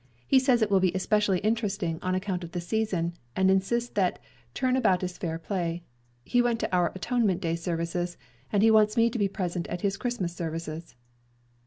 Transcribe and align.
He 0.25 0.39
says 0.39 0.63
it 0.63 0.71
will 0.71 0.79
be 0.79 0.91
especially 0.95 1.37
interesting 1.41 1.99
on 2.01 2.15
account 2.15 2.43
of 2.43 2.53
the 2.53 2.59
season, 2.59 3.13
and 3.35 3.51
insists 3.51 3.91
that 3.91 4.17
'turn 4.55 4.75
about 4.75 5.03
is 5.03 5.19
fair 5.19 5.37
play.' 5.37 5.83
He 6.23 6.41
went 6.41 6.59
to 6.61 6.75
our 6.75 6.91
Atonement 6.95 7.39
day 7.39 7.55
services, 7.55 8.17
and 8.51 8.63
he 8.63 8.71
wants 8.71 8.97
me 8.97 9.11
to 9.11 9.19
be 9.19 9.27
present 9.27 9.67
at 9.67 9.81
his 9.81 9.97
Christmas 9.97 10.35
services." 10.35 10.95